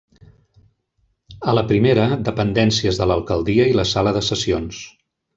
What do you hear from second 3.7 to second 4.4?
i la sala de